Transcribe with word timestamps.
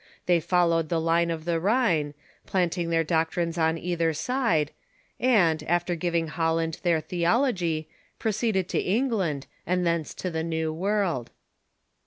They 0.25 0.39
followed 0.39 0.89
the 0.89 0.99
line 0.99 1.29
of 1.29 1.45
the 1.45 1.59
Rhine, 1.59 2.15
plant 2.47 2.75
ing 2.75 2.89
their 2.89 3.03
doctrines 3.03 3.55
on 3.55 3.77
either 3.77 4.13
side, 4.13 4.71
and, 5.19 5.61
after 5.65 5.93
giving 5.93 6.27
Holland 6.29 6.79
their 6.81 6.99
theology, 7.01 7.87
proceeded 8.17 8.67
to 8.69 8.79
England 8.79 9.45
and 9.63 9.85
thence 9.85 10.15
to 10.15 10.31
the 10.31 10.43
New 10.43 10.73
AVorld. 10.73 11.27